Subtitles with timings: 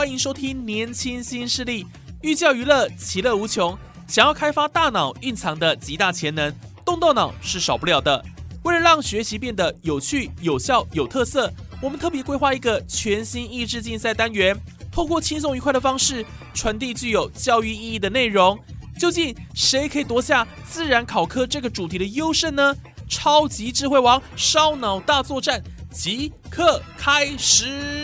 [0.00, 1.84] 欢迎收听《年轻新势力》，
[2.22, 3.76] 寓教于乐，其乐无穷。
[4.06, 6.50] 想要开发大脑蕴藏的极大潜能，
[6.86, 8.24] 动动脑是少不了的。
[8.62, 14.58] 为了让学习变得有趣、有效、有特色，我们特别规划一个全新益智竞赛单元，
[14.90, 18.58] 透过轻松愉快的方式传递具有教育意义的内容。
[18.98, 22.74] 究竟谁可以夺下自然考科这个主题的优胜呢？
[23.06, 25.62] 超级智慧王烧脑大作战
[25.92, 27.99] 即刻开始！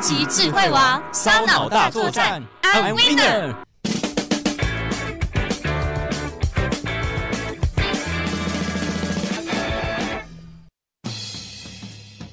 [0.00, 3.54] 超级智慧王烧脑大作战，I'm winner。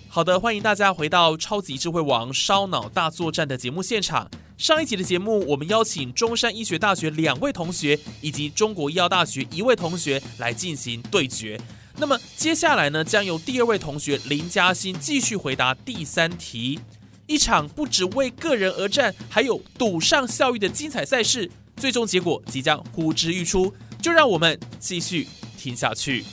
[0.07, 4.31] 好的，欢迎大家回到超级智慧王烧脑大作战的节目现场。
[4.57, 11.59] 上一集的节目，我们邀请中山医学大学两位同学以及中国医药大学一位同学来进行对决。
[11.97, 16.79] 那么接下来呢，将由第二位同学林嘉欣继续回答第三题。
[17.27, 23.73] 一场不只为个人而战，还有赌上效益的精彩赛事，最终结果即将呼之欲出。
[24.01, 25.27] 就让我们继续
[25.57, 26.23] 听下去。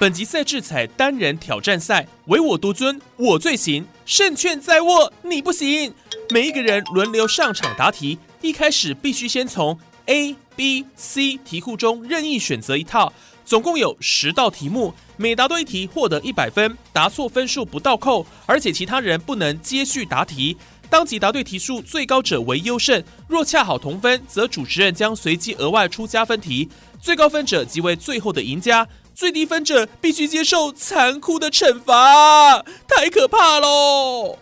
[0.00, 5.92] 本集赛制采单人挑战赛，唯我独尊，我最行，胜券在握，你不行。
[6.30, 13.12] 每一个人轮流上场答题，一开始必须先从 A、B、C 题库中任意选择一套，
[13.44, 20.56] 总共有十道题目，每答对一题获得一百分，答错分数不倒扣，而且其他人不能接续答题。
[20.88, 26.68] 当即答对题数最高者为优胜，若恰好同分，则主持人将随机额外出加分题，
[26.98, 28.88] 最高分者即为最后的赢家。
[29.20, 34.38] 最低分者必须接受残酷的惩罚，太可怕喽！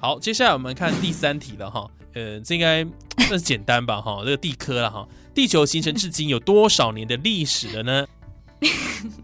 [0.00, 2.84] 好，接下来我们看第三题了哈，呃，这应该
[3.18, 8.08] 算是简单吧哈，这个地科了哈，地球形成至今有多少年的历史了呢？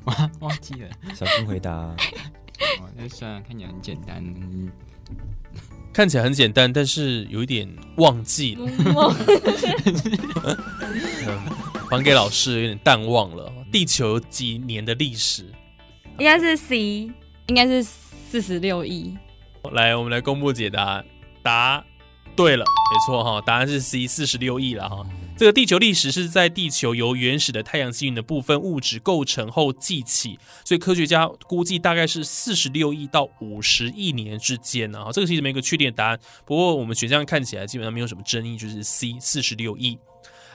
[0.05, 1.73] 忘 忘记了，小心回答。
[2.79, 4.25] 哦，那算了，看起来很简单。
[5.93, 8.67] 看起来很简单，但是有一点忘记了，
[11.91, 13.53] 还给老师有点淡忘了。
[13.73, 15.45] 地球几年的历史？
[16.19, 17.11] 应该是 C，
[17.49, 19.17] 应该是四十六亿。
[19.73, 21.05] 来，我们来公布解答，
[21.43, 21.85] 答
[22.37, 25.05] 对了，没错哈，答案是 C，四十六亿了哈。
[25.41, 35.03] 这个地球历史是在地球由原始的太阳系云的部分物质构成后记起，所以科学家估计大概是四十六亿到五十亿年之间呢。
[35.03, 39.97] 哈，这个其实没一个确定的答案，不过我们选项看起来基本上没有什么争议，就是 C，四十六亿。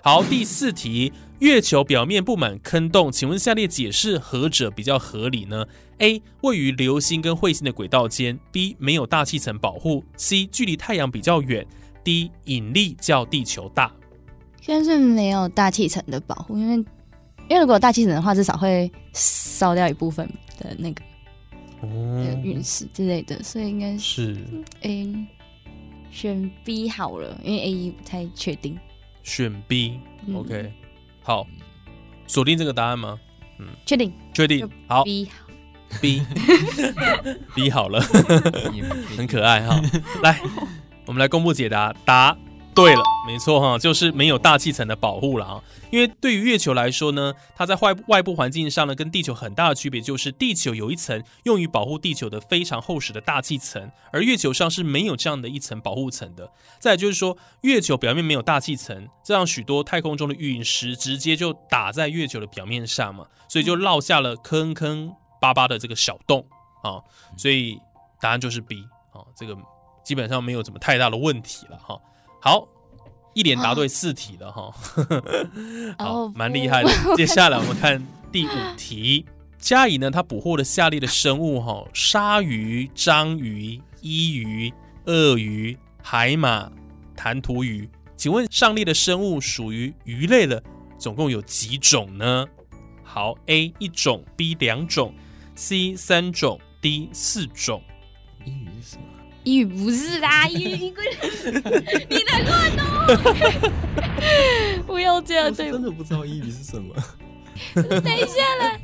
[0.03, 5.65] 好，第四题，月球表面布满坑洞，请问下列解释何者比较合理呢
[5.97, 6.21] ？A.
[6.41, 8.75] 位于流星跟彗星的轨道间；B.
[8.77, 10.45] 没有大气层保护；C.
[10.45, 11.65] 距离太阳比较远
[12.03, 12.29] ；D.
[12.43, 13.91] 引力较地球大。
[14.65, 16.73] 现在是没有大气层的保护，因为
[17.47, 20.27] 因为如果有大气层的话，至少会烧掉一部分
[20.57, 21.03] 的那个
[21.81, 25.27] 哦陨石之类的，所以应该是是 A
[26.09, 28.75] 选 B 好了，因为 A 不太确定。
[29.21, 29.99] 选 B。
[30.25, 30.73] 嗯 OK，
[31.21, 31.45] 好，
[32.25, 33.19] 锁定这个答案吗？
[33.59, 34.67] 嗯确定确定。
[34.87, 35.45] 好 B 好。
[36.01, 36.23] ，B
[37.53, 38.01] B 好了，
[39.15, 39.79] 很可爱哈。
[40.23, 40.41] 来，
[41.05, 42.35] 我们来公布解答，答
[42.75, 45.63] 对了，没错哈，就是没有大气层的保护了啊。
[45.91, 56.51] 因为对于月球来说呢，它在外外部环境上呢，跟地球很大的区别就是，地球有一层用于保护地球的非常厚实的大气层，而月球上是没有这样的一层保护层的。
[56.77, 66.45] 再就是说，月球表面没有大气层，这样许多太空中的陨石直接就打在月球的表面上嘛，所以就落下了坑坑巴巴的这个小洞
[66.83, 66.99] 啊。
[67.37, 67.79] 所以
[68.19, 68.83] 答案就是 B
[69.13, 69.57] 啊，这个
[70.03, 71.97] 基本上没有怎么太大的问题了哈。
[72.45, 72.67] 好，
[73.33, 74.71] 一连答对四题了哈，
[75.97, 76.91] 好哦，蛮厉害的。
[77.17, 77.99] 接下来我们看
[78.31, 79.25] 第五题，
[79.57, 84.71] 嘉怡呢，他捕获了下列的生物哈：鲨鱼、章鱼、伊鱼、
[85.05, 86.71] 鳄鱼、海马、
[87.15, 87.89] 弹涂鱼。
[88.15, 90.61] 请问上列的生物属于鱼类的，
[90.99, 92.45] 总共有几种呢？
[93.03, 95.15] 好，A 一种，B 两种
[95.55, 97.81] ，C 三种，D 四种。
[98.45, 99.14] 英语是什么？
[99.45, 101.05] 英语不是啦，英语你滚，
[102.09, 103.71] 你在乱哦！
[104.85, 106.93] 不要这样对我，真的不知道英语是什么。
[107.75, 108.77] 等一下啦。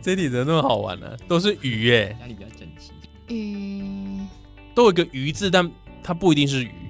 [0.00, 2.92] 这里怎么那么好玩呢、都是鱼耶，家里比较整齐，
[3.28, 4.26] 嗯，
[4.74, 5.70] 都有一个鱼字，但
[6.02, 6.83] 它不一定是鱼。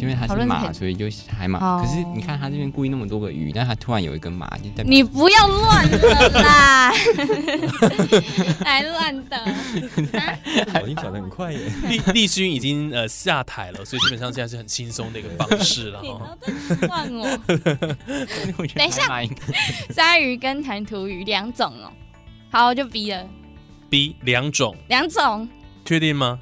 [0.00, 1.80] 因为它是马，所以就是海马。
[1.80, 6.92] 可是你看它这边故意那么多个鱼，但它突然有一根马，就代表你不要乱了啦，
[8.64, 9.36] 来乱的。
[10.80, 11.60] 我你转的很快耶。
[11.88, 16.02] 立立勋已经呃下台了，所以基本上现在是很轻松的一个方式了
[16.88, 17.38] 乱我。
[18.56, 19.06] 我觉得等一下
[19.90, 21.92] 鲨鱼跟弹涂鱼两种哦，
[22.50, 23.24] 好就 B 了
[23.88, 25.48] ，B 两种，两种
[25.84, 26.38] 确定吗？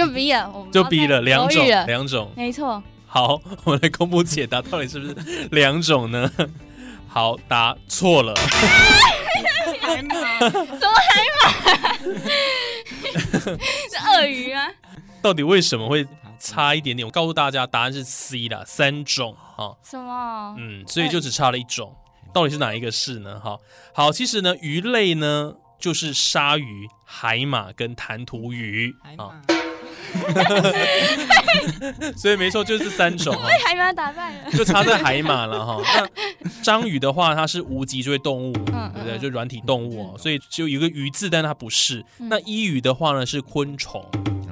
[0.00, 2.32] 就 B 了，我就 B 了，两种，两种。
[2.34, 5.14] 没错，好， 我们来公布解答，到底是不是
[5.50, 6.30] 两种呢？
[7.06, 8.34] 好，答错了。
[9.80, 10.64] 海马，什么
[11.10, 11.50] 海马？
[13.90, 14.70] 是鳄鱼啊？
[15.20, 16.06] 到底为什么会
[16.38, 17.06] 差一点点？
[17.06, 19.74] 我告诉大家，答案是 C 啦，三种啊。
[19.82, 20.54] 什么？
[20.56, 21.94] 嗯，所以就只差了一种，
[22.32, 23.38] 到底是哪一个是呢？
[23.40, 23.58] 哈，
[23.92, 29.34] 好，其实呢，鱼类呢就是鲨鱼、海马跟弹涂鱼啊，
[32.16, 34.50] 所以没错，就是三种啊，海马打败了。
[34.52, 35.80] 就差在海马了哈。
[36.40, 39.18] 那章鱼的话，它是无脊椎动物，嗯对不对？
[39.18, 42.04] 嗯就软体动物哦，所以就有一个鱼字，但它不是。
[42.18, 44.02] 嗯那伊鱼的话呢是昆虫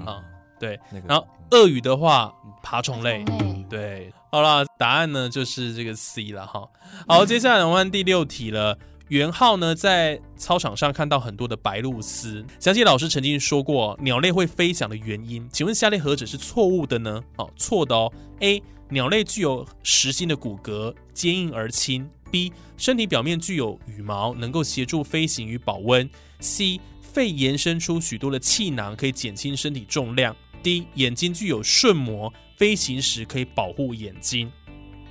[0.07, 0.21] 啊，
[0.59, 0.79] 对。
[0.91, 3.19] 那个然后鳄鱼的话，爬虫类。
[3.19, 3.25] 类，
[3.69, 6.69] 对，好了，答案呢就是这个 C 了哈。
[7.07, 8.77] 好，接下来我们看第六题了。
[9.09, 17.23] 袁浩呢在操场上看到很多的白鹭鸶，想起老师曾经说过鸟类会飞翔的原因，请问下列何者是错误的呢？
[17.37, 18.13] 哦，错的哦。
[18.41, 18.63] A.
[18.91, 22.09] 鸟类具有实心的骨骼，坚硬而轻。
[22.31, 22.53] B.
[22.77, 26.09] 身体表面具有羽毛，能够协助飞行与保温。
[26.41, 26.79] C.
[27.01, 30.37] 肺延伸出许多的气囊，可以减轻身体重量。
[30.63, 30.87] D.
[30.95, 34.53] 眼睛具有瞬膜，飞行时可以保护眼睛。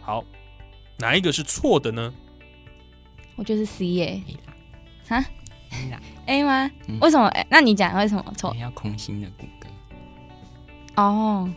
[0.01, 0.23] 好，
[1.00, 2.13] 哪一个是错的呢？
[3.38, 5.25] 我就是 C 耶 A 啦哈
[6.25, 7.00] A 吗嗯？
[7.00, 7.31] 为什么？
[7.50, 8.54] 那你讲为什么错？
[8.60, 11.01] 要空心的骨骼。
[11.01, 11.50] 哦，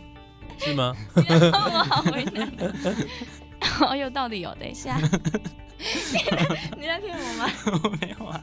[0.59, 0.95] 是吗？
[1.15, 2.49] 我好为难。
[3.81, 4.55] 哦，有道理哦。
[4.59, 4.97] 等一下，
[6.77, 7.49] 你在骗我吗？
[7.99, 8.39] 没有啊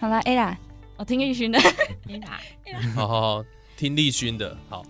[0.00, 0.56] 好啦 a 啦，
[0.96, 1.58] 我听玉勋的。
[2.08, 2.40] A 啦，
[2.94, 3.44] 好好好，
[3.76, 4.56] 听立勋的。
[4.68, 4.84] 好，哦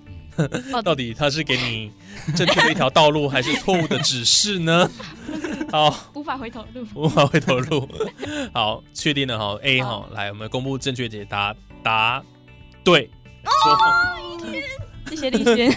[0.82, 1.90] 到底他是给你
[2.36, 4.90] 正确的一条道路，还是错误的指示呢？
[5.70, 6.86] 好，无法回头路。
[6.94, 7.88] 无法回头路。
[8.52, 12.22] 好，确定了哈，A 哈，来，我们公布正确解答，答
[12.82, 13.10] 对。
[13.44, 13.78] 错
[15.08, 15.72] 谢谢李轩。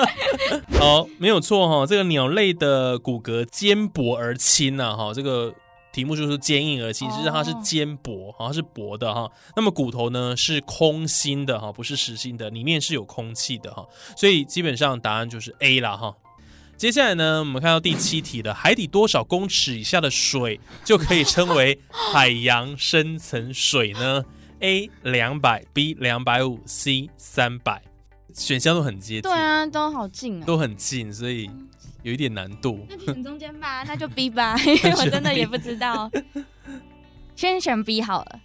[0.78, 1.86] 好，没有错哈。
[1.86, 5.52] 这个鸟类的骨骼坚薄而轻呐，哈，这个
[5.92, 9.30] 题目就是坚硬而其实它是坚薄，好像是薄的哈。
[9.54, 13.86] 那么骨头呢是空心的哈，不是实心的，里面是有空气的哈。
[14.16, 16.14] 所以基本上答案就是 A 啦哈。
[16.76, 24.24] 接下来呢，我们看到第七题了，海底多少公尺以下的水就可以称为 海洋深层水呢
[24.60, 27.82] ？A 两百，B 两百五，C 三百。
[28.34, 29.22] 选项都很接近。
[29.22, 30.46] 对啊，都好近啊。
[30.46, 31.50] 都很近，所以
[32.02, 32.86] 有一点难度。
[32.88, 36.10] 那选中间吧， 那就 B 吧，因为我真的也不知道。
[37.34, 38.40] 先选 B 好了。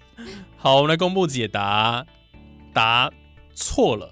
[0.56, 2.06] 好，我们来公布解答，
[2.74, 3.12] 答
[3.54, 4.10] 错了。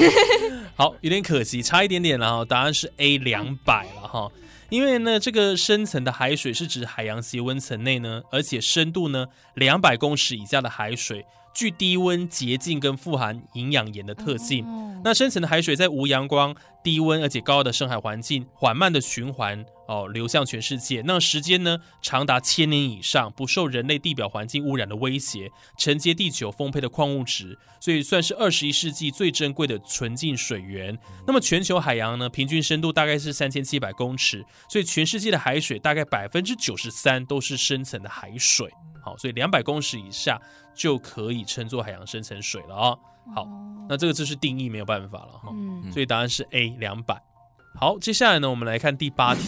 [0.76, 2.44] 好，有点可惜，差一点点了哈。
[2.44, 4.30] 答案是 A 两百了哈。
[4.70, 11.24] 因为呢，这个深层的海水是指海洋斜温层内呢，而且深度呢两百公尺以下的海水，
[11.58, 14.64] 具低温、洁净跟富含营养盐的特性。
[14.64, 21.02] 哦那深层的海水在无阳光、低温而且高压的深海环境，缓慢的循环哦流向全世界。
[21.06, 25.48] 那时间呢长达千年以上，不受人类地表环境污染的威胁，
[25.78, 30.98] 承接地球丰沛的矿物质，所以算是二十一世纪最珍贵的纯净水源。
[31.28, 38.68] 那么全球海洋呢，平均深度大概是三千七百公尺，所以全世界的海水大概百分之九十三都是深层的海水。
[39.08, 40.38] 好，所以两百公尺以下
[40.74, 42.96] 就可以称作海洋深层水了啊、
[43.34, 43.48] 好，
[43.88, 45.48] 那这个就是定义没有办法了哈。
[45.52, 47.18] 嗯所以答案是 A 两百。
[47.74, 49.40] 好，接下来呢，我们来看第八题。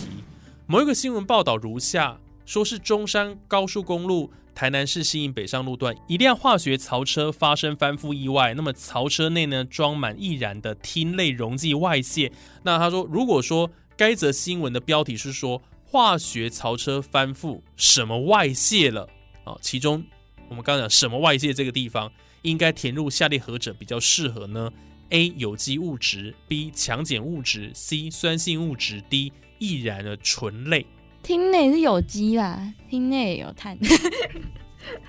[0.66, 8.54] 某一个新闻报道如下：说是中山高速公路台南市新营北上路段，一辆化学槽车发生翻覆意外。
[8.54, 12.32] 那么槽车内呢装满易燃的烃类溶剂外泄。
[12.62, 19.08] 那他说，如果说该则新闻的标题是说化学槽车翻覆，什么外泄了
[19.44, 19.56] 啊？
[19.60, 20.04] 其中
[20.48, 22.10] 我们刚刚讲什么外界这个地方，
[22.42, 24.70] 应该填入下列何者比较适合呢
[25.10, 25.32] ？A.
[25.36, 26.70] 有机物质，B.
[26.70, 28.10] 强碱物质，C.
[28.10, 29.32] 酸性物质，D.
[29.58, 30.86] 易燃的醇类。
[31.22, 33.76] 厅内是有机啦，厅内也有碳，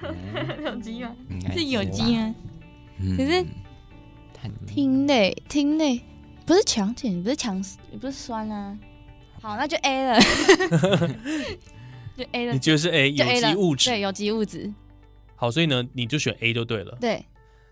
[0.03, 1.15] 嗯有机吗？
[1.53, 2.35] 是有机吧吗？
[3.00, 3.45] 嗯可是
[4.33, 6.01] 碳厅内厅内
[6.45, 8.77] 不是强碱，不是强，也不是酸啊。
[9.41, 10.19] 好，那就 A 了，
[12.21, 13.89] 就 A 了你，觉得是 A 就有 A 了机物质？
[13.89, 14.73] 对，有机物质，
[15.35, 16.97] 好，所以呢，你就选 A 就对了。
[17.01, 17.25] 对，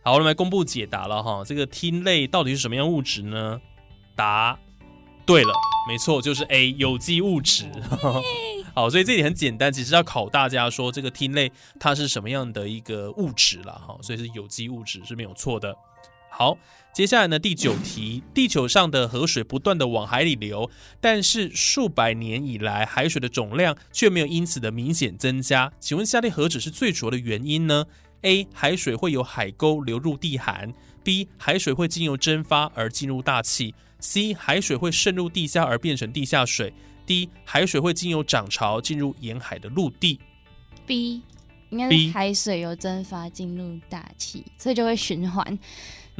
[0.03, 1.43] 好，我们来公布解答了哈。
[1.45, 3.61] 这个烃类到底是什么样物质呢？
[4.15, 4.57] 答
[5.25, 5.53] 对了，
[5.87, 7.65] 没错，就是 A 有机物质。
[8.73, 13.81] 好，所以这里很简单，只是要考大家说这个烃类它是什么样的一个物质啦。
[13.87, 15.75] 哈，所以是有机物质是没有错的。
[16.29, 16.57] 好，
[16.93, 20.69] 接下来呢，第九题，地球上的河水不断的往海里流，
[21.01, 25.71] 但是数百年以来，海水的总量却没有因此的明显增加。
[25.79, 27.85] 请问下列何者是最主要的原因呢
[28.21, 28.47] ？A.
[28.53, 31.27] 海水会由海沟流入地涵；B.
[31.37, 34.35] 海水会经由蒸发而进入大气；C.
[34.35, 36.73] 海水会渗入地下而变成地下水
[37.07, 37.29] ；D.
[37.43, 40.19] 海水会经由涨潮进入沿海的陆地。
[40.85, 41.21] B
[41.69, 45.57] 应该是海水由蒸发进入大气，所以就会循环，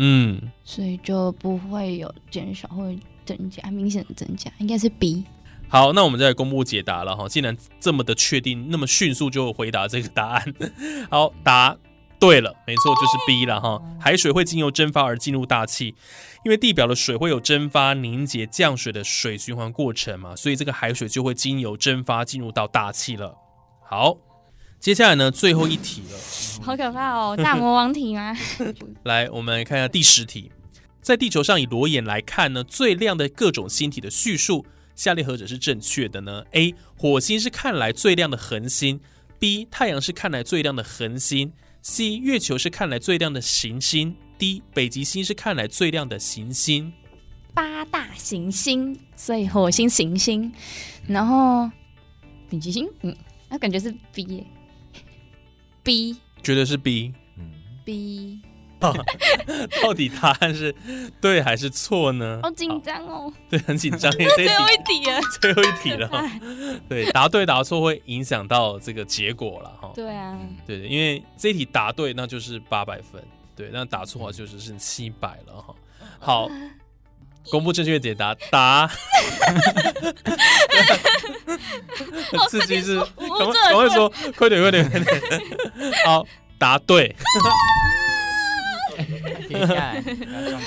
[0.01, 2.89] 嗯，所以就不会有减少或
[3.25, 5.23] 增加明显的增加，应该是 B。
[5.67, 7.27] 好，那我们再来公布解答了哈。
[7.27, 10.53] 既然这么的确定，那么迅速就回答这个答案。
[11.11, 11.77] 好，答
[12.17, 13.79] 对了，没错，就是 B 了哈。
[13.99, 15.93] 海水会经由蒸发而进入大气，
[16.43, 23.35] 因为地表的水会有蒸发、凝结、降水的水循环过程嘛，所以这个海水就会经由蒸发进入到大气了。
[23.85, 24.17] 好，
[24.79, 26.17] 接下来呢，最后一题了。
[26.63, 28.35] 好可怕哦，大魔王题吗？
[29.03, 30.51] 来，我们来看一下第十题。
[31.01, 36.75] 在地球上以裸眼来看呢，最亮的各种星体的叙述，下列何者是正确的呢？A.
[36.97, 38.99] 火星是看来最亮的恒星
[39.39, 39.67] ；B.
[39.71, 41.51] 太阳是看来最亮的恒星
[41.83, 42.19] ；C.
[42.19, 44.61] 月球是看来最亮的行星；D.
[44.73, 46.91] 北极星是看来最亮的行星。
[47.53, 50.51] 八大行星，所以火星、行星，
[51.07, 51.69] 然后
[52.49, 53.15] 北极星，嗯，
[53.49, 54.45] 那感觉是 B 耶
[55.83, 57.51] B 觉得是 B，嗯。
[57.85, 58.39] B，
[59.81, 60.73] 到底答案是
[61.19, 62.39] 对还是错呢？
[62.43, 66.07] 好紧张哦，对，很紧张， 最后一题了， 最后一题了。
[66.07, 66.23] 哈。
[66.87, 69.91] 对，答对答错会影响到这个结果了哈。
[69.95, 73.21] 对啊，对，因为这一题答对，那就是八百分；
[73.55, 75.75] 对，那答错就是剩七百了哈。
[76.19, 76.49] 好，
[77.51, 78.87] 公布正确解答，答。
[82.31, 85.21] 很 刺激是，赶快我赶快说，快点快点快点。
[86.05, 86.25] 好，
[86.57, 87.15] 答对。
[89.47, 90.59] 停下来，不要撞到。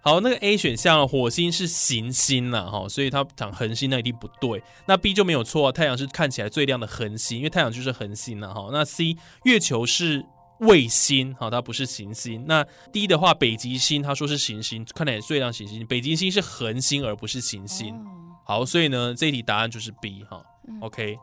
[0.00, 4.62] 好，那个 A 选项火星是行星了哈，所以它讲恒星那一定不对。
[4.86, 8.68] 那 B 就没有错，太阳是看起来最亮的恒星，因为太阳就是恒星了哈。
[8.70, 10.24] 那 C 月球是
[10.66, 12.44] 卫星，哈，它不是行星。
[12.46, 17.94] 那 D 的话，北极星他说是行星，看起来最亮行星，北极星是恒星而不是行星。
[17.94, 18.00] 哦
[18.46, 21.16] 好，所以呢，这一题答案就是 B 哈、嗯 OK。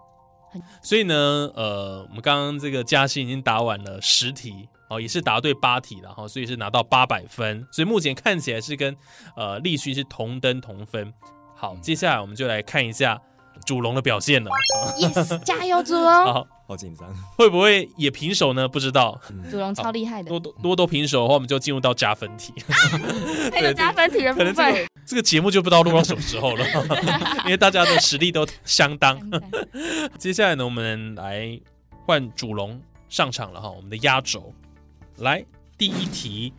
[0.81, 1.15] 所以呢，
[1.55, 8.97] 呃，我们刚刚这个嘉欣已经答完了十题，哦，也是答对八题了哈，所以是拿到八百分，所以目前看起来是跟
[9.35, 11.13] 呃立勋是同登同分。
[11.55, 13.21] 好，接下来我们就来看一下
[13.67, 14.49] 主龙的表现了。
[14.97, 17.07] ，yes， 加油，祖龙，好，好紧张。
[17.37, 18.67] 会不会也平手呢？
[18.67, 19.19] 不知道。
[19.49, 22.53] 祖龙超厉害的多，多多都平手的话，我们就进入到加分题。
[23.51, 26.65] 还有加分题的部可能这分个，这个节目就不知道录到什么时候了，
[27.45, 29.19] 因为大家的实力都相当。
[30.17, 31.59] 接下来呢，我们来
[32.05, 34.53] 换主龙上场了哈，我们的压轴。
[35.17, 35.45] 来，
[35.77, 36.53] 第一题，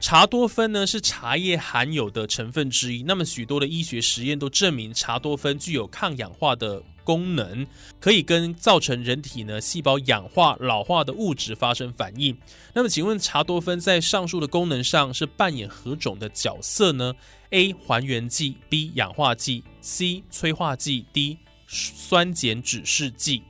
[0.00, 3.02] 茶多酚呢是茶叶含有的成分之一。
[3.04, 7.66] 那么许多的医学实验都证明茶多酚具有抗氧化的功能，
[8.00, 12.36] 可以跟造成人体呢细胞氧化老化的物质发生反应。
[12.74, 17.14] 那么，请问茶多酚在上述的功能上是扮演何种的角色呢
[17.50, 17.72] ？A.
[17.72, 18.92] 还原剂，B.
[18.94, 20.22] 氧化剂，C.
[20.30, 21.38] 催化剂，D.
[21.68, 23.42] 酸碱指示剂。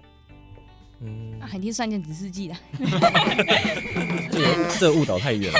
[1.01, 2.55] 嗯，啊，肯定算键指示剂的。
[4.31, 5.59] 这个这个误导太远了。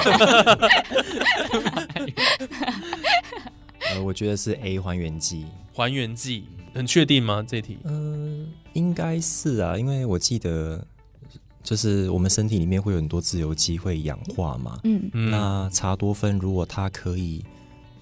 [3.91, 5.47] 呃，我觉得是 A 还原剂。
[5.75, 7.45] 还原剂，很确定吗？
[7.47, 7.79] 这题？
[7.85, 10.85] 嗯、应该是啊，因为我记得
[11.63, 14.81] 就是我们身体里面会有很多自由基会氧化嘛。
[14.85, 17.45] 嗯，嗯，那茶多酚如果它可以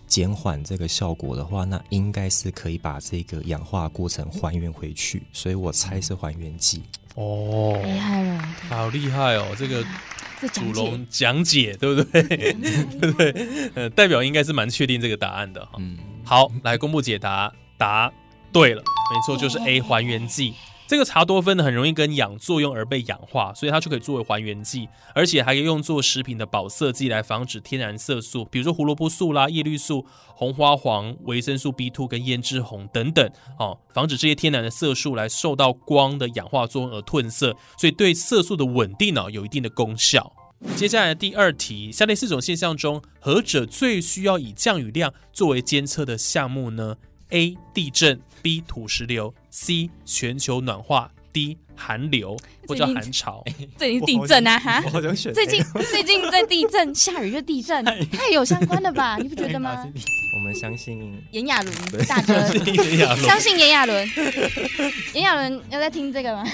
[0.06, 6.82] 减缓这个效果的话，那应该是可以把这个氧化过程还原回去，所以我猜是还原剂。
[7.16, 9.54] 哦，厉害了，好厉害哦！
[9.58, 9.84] 这个
[10.52, 12.22] 主龙讲解，对不对？
[13.00, 13.70] 对不对？
[13.74, 15.72] 呃，代表应该是蛮确定这个答案的哈。
[15.78, 18.10] 嗯，好，来公布解答，答
[18.52, 20.54] 对了，没错，就是 A 还原剂。
[20.88, 30.04] 这个茶多酚呢，很容易跟氧作用而被氧化，所以它就可以作为还原剂，而且还可以用作食品的保色剂来防止天然色素，比如说胡萝卜素啦、叶绿素、
[30.34, 40.32] 红花黄、维生素 B2 跟胭脂红等等，哦，防止这些天然的色素来受到光的氧化作用而褪色，所以对色素的稳定呢、有一定的功效。
[40.74, 46.96] 接下来第二题，下列四种现象中，何者最需要以降雨量作为监测的项目呢
[47.30, 47.56] ？A.
[47.72, 48.60] 地震，B.
[48.66, 49.88] 土石流，C.
[50.04, 51.56] 全球暖化，D.
[51.76, 52.36] 寒流
[52.68, 53.42] 或叫寒潮。
[53.78, 54.82] 最近地震啊哈！
[54.92, 57.82] 好想选最近最近在地震，下雨就地震，
[58.12, 59.16] 太有相关了吧？
[59.16, 59.88] 你不觉得吗？
[60.36, 61.72] 我们相信炎亚纶
[62.06, 62.34] 大哥，
[63.16, 64.06] 相信炎亚纶，
[65.14, 66.44] 炎亚纶要在听这个吗？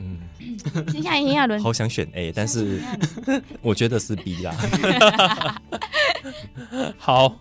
[0.00, 0.18] 嗯，
[0.88, 2.82] 接下来炎亚纶好想选 A，但是
[3.62, 4.52] 我觉得是 B 啦。
[6.98, 7.36] 好，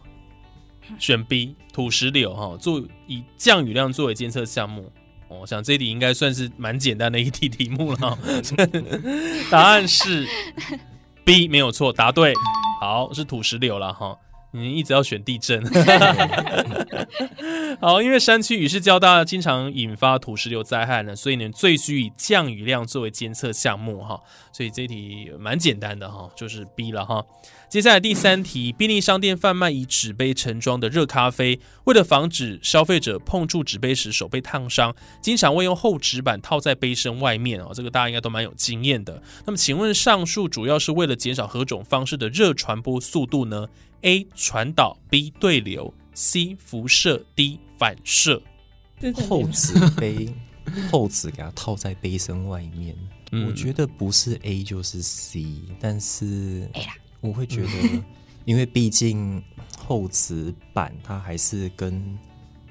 [1.00, 4.92] 选 B 土石流哈，做以降雨量作为监测项目。
[5.30, 8.18] 哦我想这一题应该算是蛮简单的一题题目了哈。
[9.50, 10.28] 答案是
[11.24, 12.34] B，没有错，答对。
[12.82, 14.18] 好，是土石流了哈。
[14.55, 15.63] 你一直要选地震，
[17.81, 27.25] 好，因为山区雨势较大，经常引发土石流灾害呢，所以呢，最需以降雨量作为监测项目哈，所以这题蛮简单的哈，就是 B 了哈。
[27.67, 39.19] 接下来第三题，便利商店贩卖以纸杯盛装的热咖啡，为了防止消费者碰触纸杯时手被烫伤，经常会用厚纸板套在杯身外面哦，这个大家应该都蛮有经验的。
[39.45, 43.68] 那么，请问上述主要是为了减少何种方式的热传播速度呢
[44.03, 44.25] ？A.
[44.35, 45.33] 传导，B.
[45.39, 46.55] 对流，C.
[46.59, 47.59] 辐射，D.
[47.77, 48.42] 反射。
[49.27, 50.33] 厚纸杯，
[50.89, 52.96] 厚纸 给它套在杯身外面。
[53.35, 55.44] 嗯我觉得不是 A 就是 C，
[55.79, 56.70] 但是
[57.20, 58.03] 我会觉得，
[58.46, 59.44] 因为毕竟
[59.77, 62.18] 厚纸板它还是跟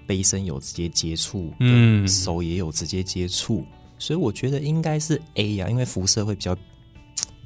[0.06, 3.66] 杯身有直接接触，嗯嗯，手也有直接接触，
[3.98, 6.56] 所以我觉得应该是 A 呀、因为辐射会比较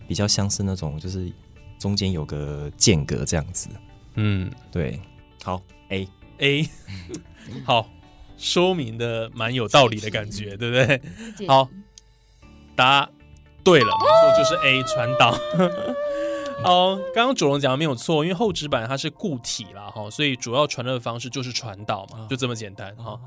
[0.07, 1.33] 比较像是那种就是
[1.79, 3.69] 中间有个间隔这样子。
[4.15, 4.51] 嗯。
[4.71, 5.01] 对，
[5.43, 5.63] 好。
[5.89, 6.69] A，，A，
[7.65, 7.89] 好，
[8.37, 11.01] 说明的蛮有道理的感觉，对不对？
[11.47, 11.69] 好，
[12.75, 13.09] 答
[13.63, 15.31] 对了，没错，就是 A 传导。
[16.65, 23.19] 哦， 刚刚主龙讲的没有错，因为厚纸板它是固体啦，哈，所以主要传热的方式就是传导嘛，就这么简单哈。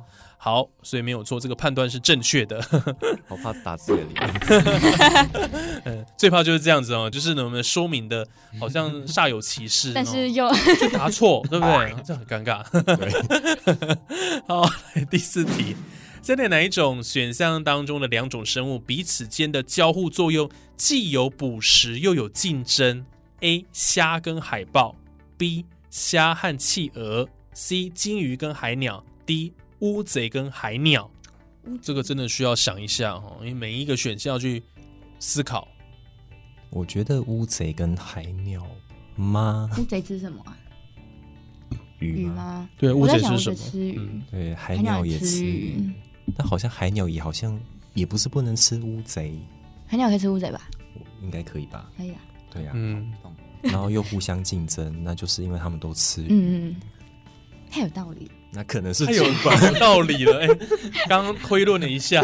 [0.42, 2.62] 好，所以没有错，这个判断是正确的。
[3.28, 5.82] 好怕打字的脸。
[5.84, 8.26] 嗯， 最怕就是这样子哦，就是呢我们说明的
[8.58, 11.94] 好像煞有其事，哦但是又就答错，对不对？
[12.06, 12.64] 这很尴尬。
[14.48, 14.64] 好，
[14.96, 15.76] 来第四题，
[16.22, 23.06] 在列哪一种选项当中的两种生物彼此间的交互作用既有捕食又有竞争
[23.42, 23.66] ？A.
[23.72, 24.96] 虾跟海豹
[25.38, 25.66] ，B.
[25.90, 27.90] 虾和企鹅，C.
[27.90, 29.54] 金鱼跟海鸟，D.
[29.80, 31.10] 乌贼跟海鸟。
[31.82, 34.64] 这个真的需要想一下哦，因为每一个选项要去
[35.20, 35.68] 思考。
[36.70, 38.66] 我觉得乌贼跟海鸟
[39.16, 39.70] 吗？
[39.78, 40.58] 乌贼吃什么啊？
[42.00, 42.70] 鱼吗？
[42.78, 43.56] 对，乌贼吃什么？
[43.56, 45.92] 吃鱼嗯，对，海海鸟也吃鱼，
[46.36, 47.60] 但好像海鸟也好像
[47.94, 49.38] 也不是不能吃乌贼，
[49.86, 50.62] 海鸟可以吃乌贼吧？
[51.22, 51.92] 应该可以吧？
[51.98, 52.22] 可以啊。
[52.52, 53.12] 对呀、嗯，
[53.62, 56.76] 然后又互相竞争，那就是因为他们都吃鱼，嗯
[57.72, 58.30] 太有道理。
[58.52, 60.40] 那可能是太有有道理了。
[60.40, 60.48] 哎、
[61.08, 62.24] 刚刚推论了一下，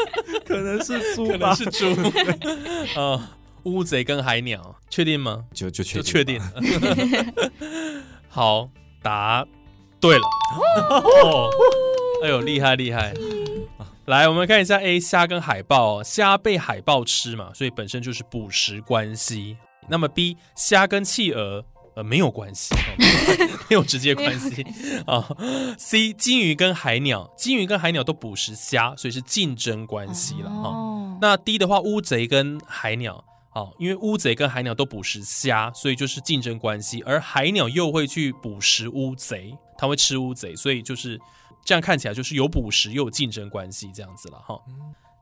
[0.46, 1.86] 可能是猪可能是猪。
[2.98, 5.44] 啊、 乌贼跟海鸟，确定吗？
[5.52, 6.40] 就就确就确定。
[8.28, 8.70] 好，
[9.02, 9.46] 答
[10.00, 10.26] 对了。
[11.24, 11.50] 哦，
[12.24, 13.12] 哎呦，厉害厉害！
[14.06, 19.56] 来，我们看一下 A 虾跟海豹哦，虾被海豹吃嘛，所以本身就是捕食关系。
[19.88, 21.64] 那么 B 虾跟企鹅
[21.96, 22.78] 呃，没有关系，哦
[23.68, 24.64] 没有直接关系
[25.06, 25.28] 啊。
[25.76, 30.68] C 金鱼跟海鸟，金鱼跟海鸟都捕食虾，所以是竞争关系了哈。
[30.68, 41.18] 哦，那 D 的话，乌贼跟海鸟，哦，因为乌贼跟海鸟都捕食虾，所以就是竞争关系，而海鸟又会去捕食乌贼，它会吃乌贼，所以就是
[41.66, 44.58] 这样看起来就是有捕食又有竞争关系这样子了哈。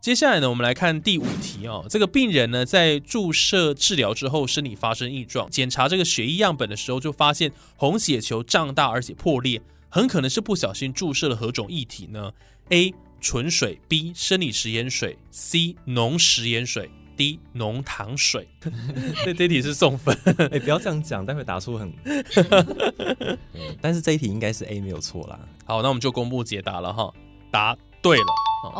[0.00, 1.86] 接下来呢，我们来看第五题哦。
[1.88, 12.30] 这个病人呢，在注射治疗之后，身体发生异状，检查这个血液样本的时候，就发现红血球胀大而且破裂，很可能是不小心注射了何种液体呢
[12.68, 12.94] ？A.
[13.22, 14.12] 纯水，B.
[14.14, 15.76] 生理食盐水，C.
[15.86, 17.38] 浓食盐水，D.
[17.52, 18.48] 浓糖水。
[19.24, 20.16] 这这题是送分，
[20.52, 21.92] 哎、不要这样讲，待会答出很。
[22.04, 23.38] 对
[23.80, 25.38] 但是这一题应该是 A 没有错啦。
[25.64, 27.12] 好，那我们就公布解答了哈。
[27.50, 28.24] 答对了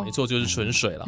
[0.05, 1.05] 没错，就是纯水了。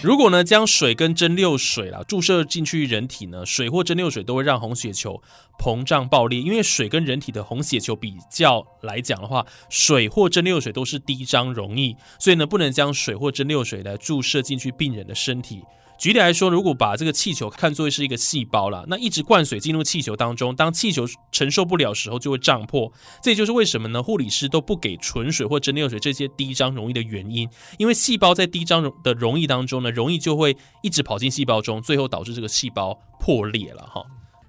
[0.00, 5.20] 如果呢将水跟蒸馏水啦注射进去人体呢，水或蒸馏水都会让红血球
[5.58, 15.62] 膨胀爆裂，因为水跟人体的红血球比较来讲的话，水或蒸馏水都是低张容易，所以呢不能将水或蒸馏水来注射进去病人的身体。
[16.04, 22.92] 举例来说，如果把这个气球看作是一个细胞啦，那一直灌水进入气球当中，当气球承受不了时候就会胀破。
[23.22, 24.02] 这也就是为什么呢？
[24.02, 34.04] 护理师都不给纯水或蒸馏水这些低张溶液的原因，因为细胞在低张溶的溶液当中呢，溶液就会一直跑进细胞中，最后导致这个细胞破裂了哈。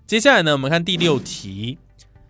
[0.06, 1.78] 接下来呢，我们看第六题，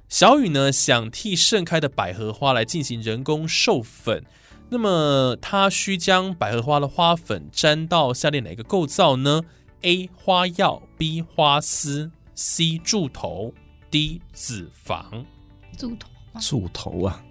[0.07, 4.23] 小雨呢想替盛开的百合花来进行人工授粉。
[4.69, 9.41] 那么，它需将百合花的花粉沾到下列哪一个构造呢
[9.81, 10.09] ？A.
[10.15, 11.21] 花药，B.
[11.21, 12.77] 花丝，C.
[12.79, 13.53] 柱头
[13.91, 14.21] ，D.
[14.33, 15.23] 脂肪。
[15.77, 17.23] 柱头吗柱头啊，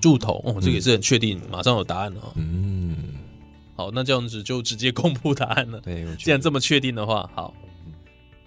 [0.00, 2.32] 柱头哦，这个也是很确定，马上有答案了哦。
[2.34, 2.96] 嗯，
[3.76, 5.80] 好，那这样子就直接公布答案了。
[5.80, 7.54] 对，既然这么确定的话，好，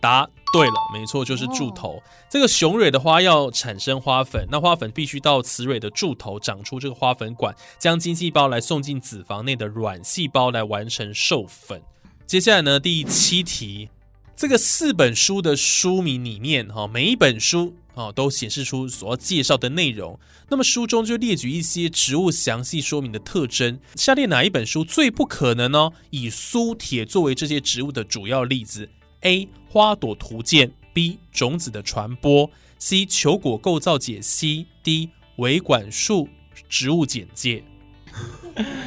[0.08, 2.02] 答对了，没错，就是柱头。
[2.30, 11.82] 这个雄蕊的花要产生花粉，那花粉必须到雌蕊的柱头长出这个花粉管，将精细胞来送进子房内的卵细胞来完成授粉。
[12.26, 13.90] 接下来呢，第七题，
[14.34, 20.18] 这个四本书的书名里面，哈，每一本书啊都显示出所要介绍的内容。
[20.48, 23.78] 那么书中就列举一些植物详细说明的特征。
[23.96, 25.90] 下列哪一本书最不可能呢？
[26.12, 28.90] 以苏铁作为这些植物的主要例子
[29.22, 29.48] ？A.
[29.70, 31.20] 花朵图鉴，B.
[31.32, 32.50] 种子的传播
[32.80, 33.06] ，C.
[33.06, 35.10] 球果构造解析，D.
[35.38, 36.28] 维管束
[36.68, 37.64] 植物简介。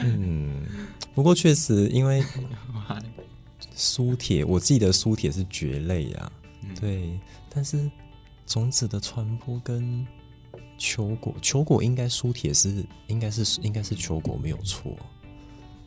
[0.02, 0.66] 嗯，
[1.14, 2.24] 不过确实因为
[3.74, 6.32] 苏铁，我记得苏铁是蕨类啊，
[6.80, 7.88] 对，但是
[8.46, 10.04] 种子的传播跟
[10.76, 14.96] 球果，球果应该苏铁是应该是应该是球果没有错，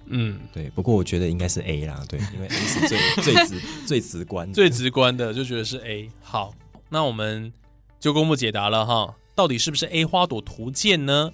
[0.08, 6.10] 嗯，对，不过我觉得应该是 A 啦，对，因为 A 是最 最直最直观的，最直观的就觉得是 A。
[6.22, 6.54] 好，
[6.90, 7.52] 那我们
[8.00, 11.32] 就公布解答了哈，到底是不是 A 花朵图鉴呢？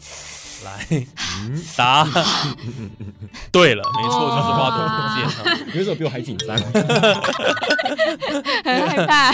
[0.63, 0.85] 来，
[1.75, 2.05] 答
[3.51, 5.65] 对了，没错，就是花朵图鉴哈。
[5.71, 6.57] 你为什么比我还紧张？
[8.63, 9.31] 很害怕。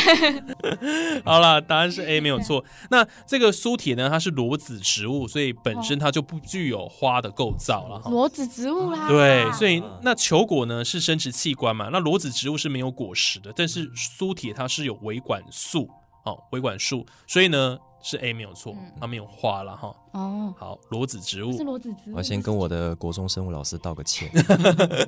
[1.25, 2.63] 好了，答案是 A 没有错。
[2.89, 8.09] 那这个苏铁呢，它是裸子植物，所以本身它就不具有花的构造了哈。
[8.09, 15.89] 裸子植物啦，对，所以那球果呢是生殖器官嘛，那裸子植物是没有果实的，但是苏铁它是有维管束
[16.25, 19.95] 哦，维管束，所以呢是 A 没有错，它没有花了哈。
[20.11, 22.13] 哦，好，裸子植物是裸子植物。
[22.13, 24.29] 我要先跟我的国中生物老师道个歉。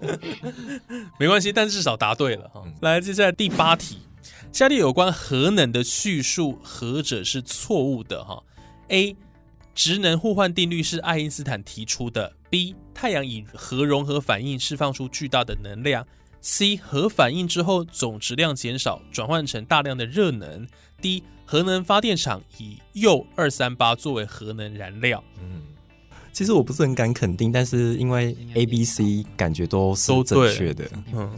[1.20, 2.64] 没关系，但至少答对了哈。
[2.82, 4.00] 来，接下来第八题，
[4.52, 8.42] 下列有关核能的叙述何者是错误的哈
[8.88, 9.16] ？A.
[9.76, 12.34] 职能互换定律是爱因斯坦提出的。
[12.50, 12.76] B.
[12.96, 16.04] 太阳以核融合反应释放出巨大的能量。
[16.42, 16.78] C.
[16.78, 20.68] 核反应之后总质量减少，转换成大量的热能。
[21.02, 21.24] D.
[21.46, 25.24] 核能发电厂以铀二三八作为核能燃料。
[25.40, 25.62] 嗯
[26.34, 31.32] 其实我不是很敢肯定，但是因为 A、B、C 感觉都是都正确的，嗯，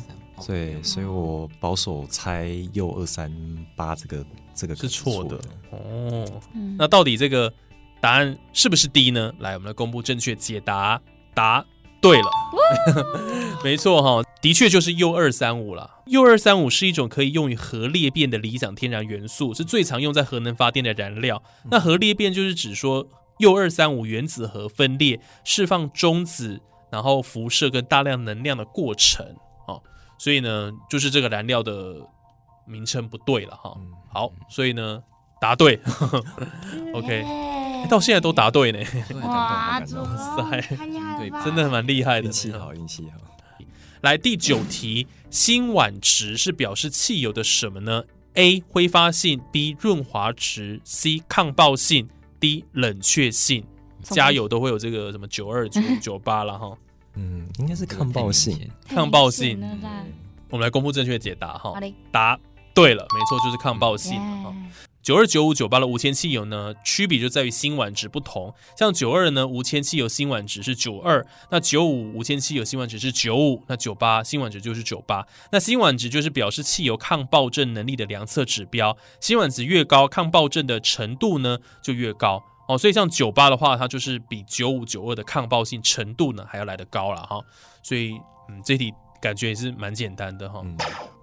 [0.46, 3.32] 对，所以我保守猜铀二三
[3.78, 5.44] 八这个这个是错的的。
[5.72, 6.42] 哦。
[6.54, 7.54] 嗯那到底这个
[8.02, 9.32] 答案是不是 D 呢？
[9.40, 11.02] 来，我们来公布正确解答。
[11.34, 11.66] 答
[12.02, 12.30] 对了，
[13.64, 16.02] 没错哈，的确就是铀二三五了。
[16.06, 21.44] 铀二三五是一种可以用于核裂变的理想天然元素，是最常用在核能发电的燃料。
[21.70, 23.08] 那核裂变就是指说
[23.40, 29.26] 铀二三五原子核分裂，释放中子，然后辐射跟大量能量的过程
[29.68, 29.82] 哦。
[30.18, 31.96] 所以呢，就是这个燃料的
[32.66, 33.76] 名称不对了哈。
[34.12, 35.02] 好，所以呢，
[35.40, 35.80] 答对。
[36.94, 38.80] OK，欸到现在都答对呢，
[39.24, 41.44] 哇，塞太厉害了吧！
[41.44, 42.26] 真的蛮厉害的。
[42.26, 43.26] 运气好，运气好。
[44.02, 48.04] 来第九题，辛烷值是表示汽油的什么呢
[48.36, 48.64] ：A.
[48.70, 49.76] 挥发性，B.
[49.80, 51.22] 润滑值，C.
[51.28, 52.08] 抗爆性
[52.40, 52.66] ，D.
[52.72, 53.66] 冷却性。
[54.02, 56.78] 加油都会有这个什么九二九 九八了哈。
[57.16, 58.70] 嗯，应该是抗爆性。
[58.88, 59.60] 抗爆性
[60.50, 61.74] 我们来公布正确解答哈
[62.12, 62.40] 答
[62.74, 64.56] 对了，没错，就是抗爆性哈。
[65.02, 68.54] 九二九五九八的无铅汽油呢，区别就在于辛烷值不同。
[68.78, 75.26] 像九二呢，无铅汽油辛烷值是九二；那九五无铅汽油辛烷值是九五；那九八辛烷值就是九八。
[75.52, 82.44] 那辛烷值就是表示汽油抗爆震能力的量测指标，辛烷值越高，抗爆震的程度呢就越高。
[82.68, 87.42] 哦，所以像九八的话，它就是比九五九二的抗爆性程度呢还要来得高了哈。
[87.82, 88.12] 所以，
[88.50, 90.62] 嗯，这题感觉也是蛮简单的哈。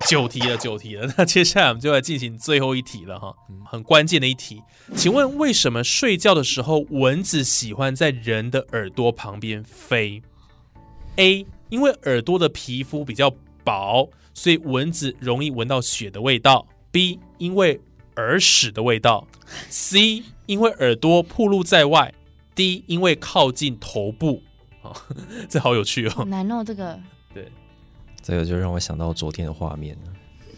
[0.08, 1.12] 九题了，九题了。
[1.16, 4.62] 那接下来我们就来进行最后一题了哈，很关键的一题。
[4.94, 10.22] 请问为什么睡觉的时候蚊子喜欢在人的耳朵旁边飞
[11.16, 11.46] ？A.
[11.68, 13.30] 因为耳朵的皮肤比较
[13.64, 16.66] 薄，所以蚊子容易闻到血的味道。
[16.92, 17.18] B.
[17.38, 17.80] 因为
[18.16, 19.26] 耳屎的味道。
[19.68, 20.22] C.
[20.46, 22.14] 因为耳朵暴露在外。
[22.54, 22.84] D.
[22.86, 24.42] 因为靠近头部。
[24.82, 24.92] 啊，
[25.50, 26.10] 这好有趣哦。
[26.10, 27.02] 好难哦，这个对，
[28.26, 29.96] 这个就让我想到昨天的画面。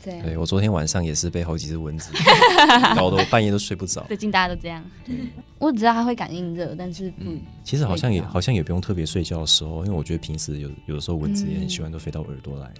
[0.02, 2.10] 对我昨天晚上也是被好几只蚊子
[2.96, 4.02] 搞得我半夜都睡不着。
[4.08, 4.82] 最近大家都这样，
[5.58, 7.24] 我只知道它会感应热，但是不，
[7.62, 12.72] 其实好像也好像也不用特别睡觉的时候，因为我觉得平时有有的时候蚊子也很喜欢都飞到耳朵来，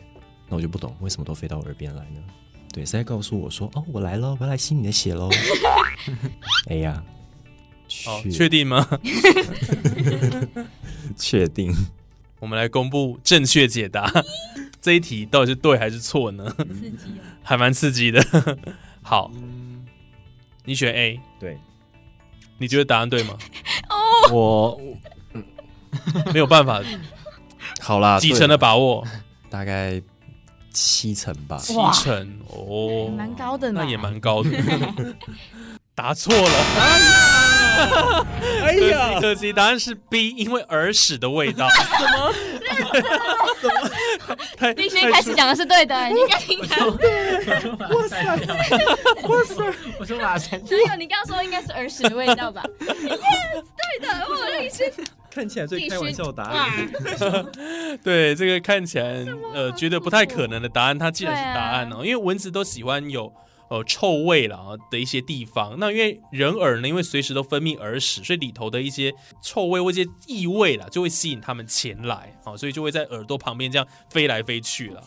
[0.48, 2.20] 那我就不懂为什么都飞到耳边来呢？
[2.72, 5.28] 对，是在告诉我说哦，我来了，我要来吸你的血喽。
[6.70, 7.04] 哎呀，
[8.32, 8.88] 确定吗？
[11.14, 11.74] 确定，
[12.40, 14.10] 我们来公布正确解答。
[14.80, 16.44] 这一题到底是对还是错呢？
[16.58, 17.22] 刺激啊。
[17.42, 18.24] 还蛮刺激的。
[19.02, 19.30] 好，
[20.64, 21.58] 你选 A，对
[22.58, 23.36] 你觉得答案对吗？
[24.30, 24.78] 我
[26.32, 26.82] 没有办法，
[27.80, 29.06] 好啦，几成的把握？
[29.48, 30.00] 大概
[30.72, 31.56] 七成吧。
[31.56, 34.50] 七成哦，蛮高的呢那也蛮高的。
[35.94, 36.50] 答错了，
[38.62, 41.68] 哎呀，可惜答案是 B，因为耳屎的味道。
[41.70, 42.32] 什么？
[43.60, 43.90] 什么？
[44.56, 46.84] 太 必须开始讲的是对的，你应该听他。
[49.98, 52.64] 我说马三没有， 你刚刚说应该是儿时的味道吧？
[52.78, 53.18] 你看，
[53.76, 54.92] 对的，我认识。
[55.30, 56.70] 看起来最开玩笑的答案。
[58.02, 63.32] 对这个看起来呃觉得不太可能的答案，它既然是答案哦，因为蚊子都喜欢有
[63.70, 64.58] 呃臭味啦
[64.90, 65.76] 的一些地方。
[65.78, 75.02] 那因为人耳呢，因为随时都分泌耳屎，所以里头的一些臭味或一些异味了，就会吸引它们前来啊、所以就会在耳朵旁边这样飞来飞去了。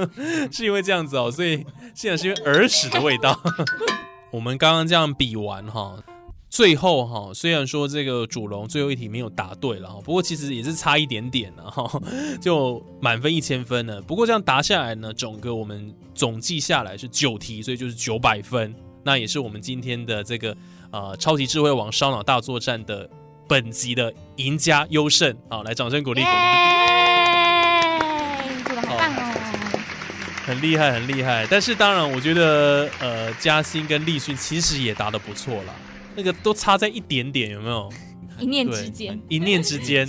[0.50, 3.38] 是因为这样子哦，所以现在是因为耳屎的味道。
[4.32, 5.96] 我们刚刚这样比完哈，
[6.56, 12.00] 最后哈，虽然说这个主龙最后一题没有答对了哈，不过其实也是差一点点了哈，
[12.40, 14.00] 就满分一千分了。
[14.00, 18.74] 不过这样答下来呢，整个我们总计下来是九题，所以就是九百分。
[19.04, 20.56] 那也是我们今天的这个
[20.92, 23.06] 呃超级智慧王烧脑大作战的
[23.46, 25.62] 本集的赢家优胜好！
[25.62, 26.34] 来，掌声鼓励鼓励。
[26.34, 26.38] 耶，
[28.64, 29.22] 做的好棒哦！
[30.46, 31.46] 很厉害，很厉害。
[31.50, 35.74] 但是当然，我觉得呃，嘉欣跟立讯其实也答的不错啦，
[36.16, 37.88] 那个都差在一点点，有没有？
[38.38, 40.06] 一念之间，一念之间。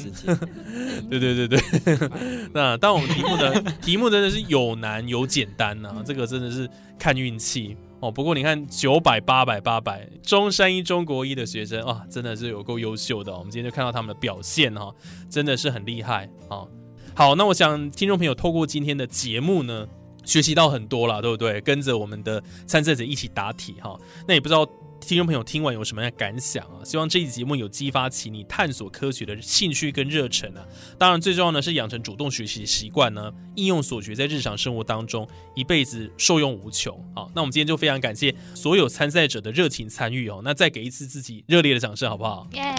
[1.10, 1.60] 对对对对。
[2.54, 8.12] 那但我们题目的， 题目真的是有难有简单呐、这个真的是看运气哦。
[8.12, 14.93] 不过你看九百、八百、八百，中山一、中国一的学生啊，真的是有够优秀的哦、我们今天就看到他们的表现哈、
[15.30, 16.67] 真的是很厉害啊。
[17.15, 19.88] 好，那我想听众朋友透过今天的节目呢，
[20.26, 21.62] 学习到很多了，对不对？
[21.62, 23.98] 跟着我们的参赛者一起答题哈。
[24.28, 24.67] 那也不知道
[25.00, 26.84] 听众朋友听完有什么样的感想啊？
[26.84, 30.66] 希望这期节目有激发起你探索科学的兴趣跟热忱啊。
[30.98, 36.94] 当然，最重要的是养成主动学习的习惯呢，应用所学在日常生活当中，一辈子受用无穷。
[37.16, 40.42] 好，那我们今天就非常感谢所有参赛者的热情参与哦。
[40.44, 42.46] 那再给一次自己热烈的掌声，好不好？
[42.54, 42.76] 耶！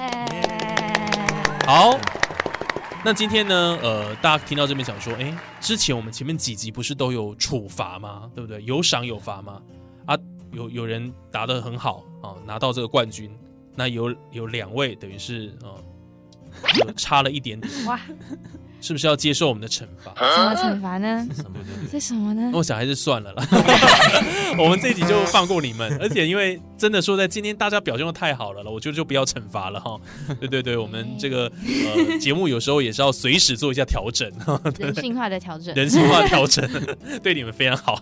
[1.67, 1.99] 好，
[3.05, 8.31] 那今天呢，呃，大家听到这边想说，哎，之前我们前面几集不是都有处罚吗？
[8.35, 8.63] 对不对？
[8.65, 9.63] 有赏有罚吗？
[10.07, 10.17] 啊，
[10.53, 13.31] 有有人答得很好啊，拿到这个冠军，
[13.75, 15.77] 那有有两位等于是啊，
[16.79, 17.73] 有差了一点点，
[18.81, 20.13] 是不是要接受我们的惩罚？
[20.15, 21.27] 什么惩罚呢？
[21.91, 22.59] 是什么呢那？
[22.59, 23.47] 我想还是算了啦，
[24.59, 25.97] 我们这一集就放过你们。
[26.01, 29.99] 而且因为真的说在今天大家表现的太好了了，我觉得就不要惩罚了哈。
[30.39, 35.75] 对对对，我们这个呃 节目有时候也是要随时做一下调整哈，人性化的调整。
[35.75, 36.69] 人性化调整，
[37.23, 38.01] 对你们非常好。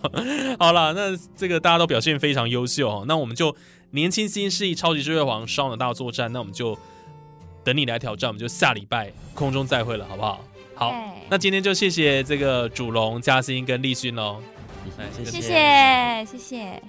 [0.59, 3.55] 好了，那这个大家都表现非常优秀哦，那我们就
[3.91, 6.77] 年轻新势力超级智慧王烧脑大作战，那我们就
[7.63, 10.43] 等你来挑战，我们就下礼拜空中再会了，好不好？
[10.77, 10.93] 好，
[11.29, 14.41] 那今天就谢谢这个主龙、嘉欣跟立勋喽。
[15.23, 16.81] 谢谢谢谢。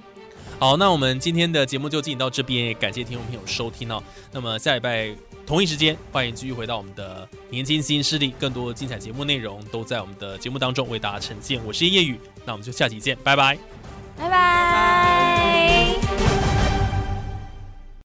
[0.59, 4.03] 好，那我们今天的节目就进行到这边，也感谢听众朋友收听哦。
[4.33, 5.11] 那么下礼拜
[5.46, 11.64] 同一时间，欢迎继续回到我们的年轻新势力，更多精彩节目内容都在我们的节目当中为大家呈现。
[11.64, 13.57] 我是叶宇，那我们就下期见，拜拜。
[14.16, 16.08] 拜拜。